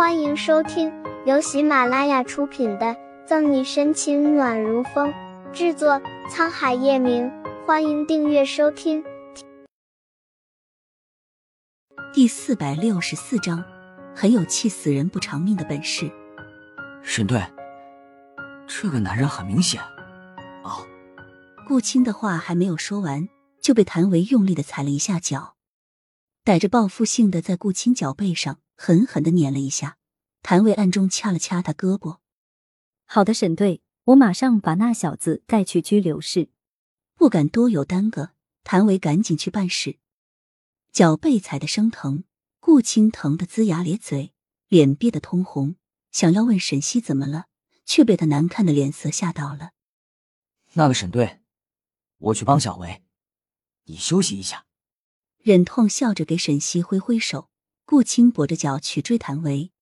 [0.00, 0.90] 欢迎收听
[1.26, 2.86] 由喜马拉雅出品的
[3.26, 5.12] 《赠你深情暖如风》，
[5.52, 7.30] 制作沧海夜明。
[7.66, 9.04] 欢迎订阅收听。
[12.14, 13.62] 第四百六十四章，
[14.16, 16.10] 很有气死人不偿命的本事。
[17.02, 17.44] 沈队，
[18.66, 19.82] 这个男人很明显。
[20.64, 20.86] 哦，
[21.68, 23.28] 顾青的话还没有说完，
[23.60, 25.56] 就被谭维用力的踩了一下脚，
[26.42, 29.98] 带着报复性的在顾青脚背上狠狠的碾了一下。
[30.40, 32.20] 谭维暗中掐了掐他胳膊。
[33.04, 36.48] 好的，沈队，我马上把那小子带去拘留室。
[37.14, 38.30] 不敢多有耽搁，
[38.64, 39.98] 谭维赶紧去办事。
[40.92, 42.24] 脚被踩得生疼，
[42.58, 44.32] 顾青疼得龇牙咧嘴，
[44.68, 45.76] 脸憋得通红，
[46.10, 47.48] 想要问沈西怎么了，
[47.84, 49.72] 却被他难看的脸色吓到了。
[50.72, 51.42] 那个沈队，
[52.16, 53.02] 我去帮小维，
[53.84, 54.64] 你休息一下。
[55.36, 57.50] 忍痛笑着给沈西挥挥手，
[57.90, 59.72] 顾青跛着脚去追谭维，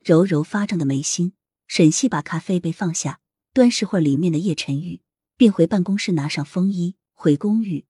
[0.00, 1.34] 揉揉发胀的眉心。
[1.68, 3.20] 沈西把咖啡杯放下，
[3.52, 5.00] 端视会里面的叶晨玉。
[5.36, 7.86] 便回办公室拿上风衣回公寓，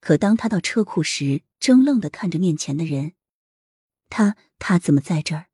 [0.00, 3.12] 可当他到车库时，怔愣的看着面前的人，
[4.08, 5.48] 他他怎么在这儿？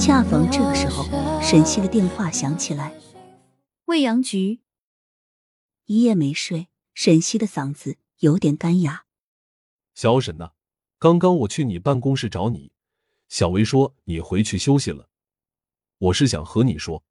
[0.00, 1.04] 恰逢这个时候，
[1.42, 2.94] 沈西的电话响起来。
[3.84, 4.60] 未央局，
[5.84, 9.04] 一夜没睡，沈西的嗓子有点干哑。
[9.94, 10.52] 小沈呐，
[10.98, 12.72] 刚刚我去你办公室找你，
[13.28, 15.10] 小薇说你回去休息了。
[15.98, 17.04] 我是想和你说，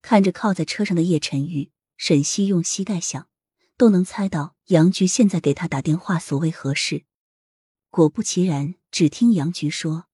[0.00, 3.28] 看着靠在车上的叶晨玉，沈西用膝盖想，
[3.76, 7.04] 都能猜到杨局现在给他打电话所谓何事。
[7.90, 10.06] 果不其然，只听杨局说：“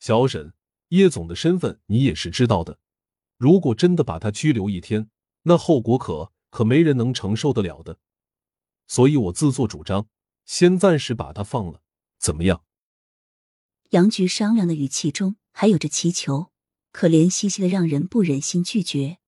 [0.00, 0.54] 小沈，
[0.88, 2.78] 叶总的身份你也是知道的，
[3.36, 5.10] 如果真的把他拘留一天，
[5.42, 7.98] 那后果可可没人能承受得了的。
[8.86, 10.08] 所以我自作主张，
[10.44, 11.82] 先暂时把他放了，
[12.18, 12.64] 怎么样？”
[13.90, 16.50] 杨局商量的语气中还有着祈求。
[16.90, 19.18] 可怜兮兮的，让人不忍心拒绝。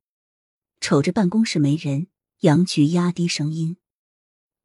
[0.81, 2.07] 瞅着办公室没人，
[2.43, 3.79] 杨局压低声音：“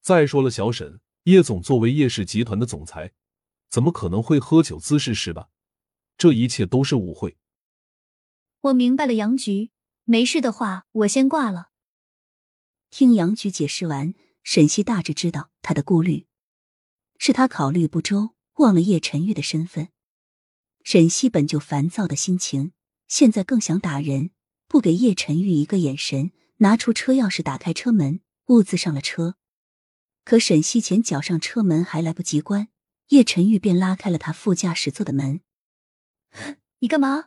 [0.01, 3.13] 再说了，小沈，叶总作为叶氏集团的总裁，
[3.69, 5.49] 怎么可能会喝酒滋事是吧？
[6.15, 7.39] 这一切都是误会。”
[8.61, 9.71] 我明白了，杨局，
[10.03, 11.71] 没事的话，我先挂了。
[12.91, 16.27] 听杨局解释完，沈西大致知道他的顾虑，
[17.17, 19.89] 是他考虑不周，忘了叶晨玉的身份。
[20.83, 22.73] 沈西本就烦躁的心情。
[23.07, 24.31] 现在更想打人，
[24.67, 29.35] 不给叶晨玉一个眼神，拿出车钥匙打开车门，兀自上了车。
[30.23, 32.69] 可沈西前脚上车门还来不及关，
[33.09, 35.41] 叶晨玉便拉开了他副驾驶座的门。
[36.79, 37.25] 你干嘛？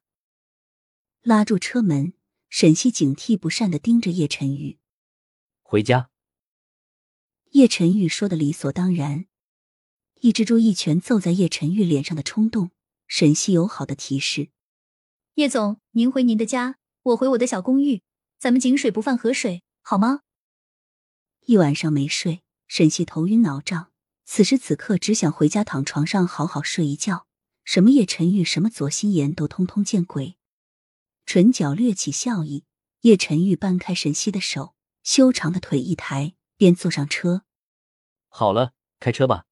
[1.20, 2.14] 拉住车门，
[2.48, 4.78] 沈西警惕不善的盯着叶晨玉。
[5.62, 6.10] 回家。
[7.54, 9.26] 叶晨玉说的理所当然，
[10.20, 12.72] 一蜘蛛一拳揍在叶晨玉脸上的冲动，
[13.06, 14.48] 沈西友好的提示。
[15.34, 18.02] 叶总，您回您的家，我回我的小公寓，
[18.40, 20.22] 咱们井水不犯河水，好吗？
[21.46, 23.92] 一晚上没睡，沈西头晕脑胀，
[24.24, 27.28] 此时此刻只想回家躺床上好好睡一觉。
[27.62, 30.36] 什么叶晨玉，什么左心言，都通通见鬼。
[31.24, 32.64] 唇角掠起笑意，
[33.02, 37.43] 叶晨玉搬开沈西的手，修长的腿一抬，便坐上车。
[38.36, 39.46] 好了，开车吧。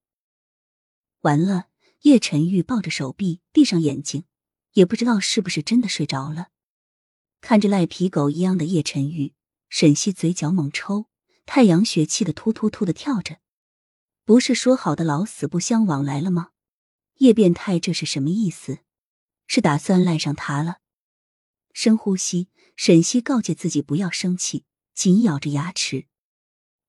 [1.21, 1.69] 完了，
[2.01, 4.25] 叶晨玉抱着手臂，闭上眼睛。
[4.73, 6.49] 也不知道是不是真的睡着了，
[7.41, 9.35] 看着赖皮狗一样的叶晨玉，
[9.69, 11.07] 沈西嘴角猛抽，
[11.47, 13.39] 太阳穴气得突突突的跳着。
[14.25, 16.51] 不是说好的老死不相往来了吗？
[17.19, 18.79] 叶变态这是什么意思？
[19.47, 20.79] 是打算赖上他了？
[21.73, 26.09] 深呼吸，沈西告诫自己不要生气，紧咬着牙齿。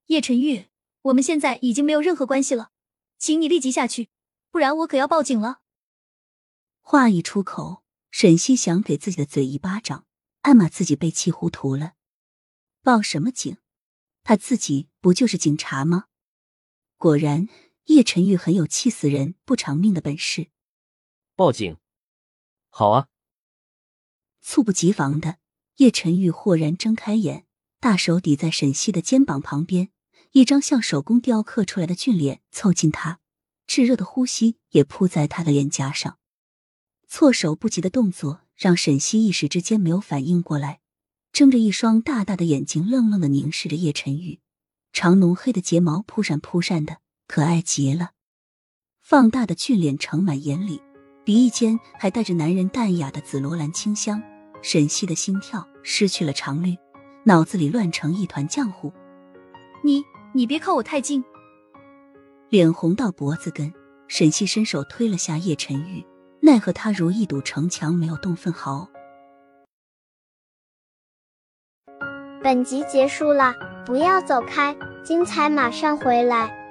[0.06, 0.66] 叶晨玉，
[1.04, 2.70] 我们现在已经没有任何关系了，
[3.18, 4.08] 请你立即下去，
[4.50, 5.60] 不然我可要报警了。
[6.80, 10.06] 话一出口，沈西想给自己的嘴一巴掌，
[10.42, 11.92] 暗骂自己被气糊涂了。
[12.82, 13.58] 报什么警？
[14.22, 16.06] 他自己不就是警察吗？
[16.96, 17.48] 果然，
[17.84, 20.48] 叶晨玉很有气死人不偿命的本事。
[21.36, 21.76] 报警？
[22.70, 23.08] 好啊！
[24.40, 25.36] 猝不及防的，
[25.76, 27.46] 叶晨玉豁然睁开眼，
[27.78, 29.90] 大手抵在沈西的肩膀旁边，
[30.34, 33.20] 一张像手工雕刻出来的俊脸凑近他，
[33.68, 36.18] 炙热的呼吸也扑在他的脸颊上。
[37.06, 40.80] 措手不及的动作让沈西一时之间没有反应过来，
[41.32, 44.40] 睁着一双大大的眼睛，愣愣的凝视着叶晨玉，
[44.92, 46.96] 长浓黑的睫毛扑闪扑闪的，
[47.28, 48.10] 可爱极了。
[49.00, 50.82] 放大的俊脸盛满眼里，
[51.24, 54.20] 鼻翼间还带着男人淡雅的紫罗兰清香。
[54.62, 56.76] 沈西的心跳失去了常律，
[57.22, 58.92] 脑子里乱成一团浆糊。
[59.84, 60.02] 你
[60.34, 61.24] 你别靠我太近。
[62.50, 63.72] 脸红到脖子根。
[64.06, 66.04] 沈西伸手推了下叶晨玉，
[66.40, 68.86] 奈何他如一堵城墙，没有动分毫。
[72.42, 73.54] 本集结束了，
[73.86, 76.63] 不要走开，精彩马上回来。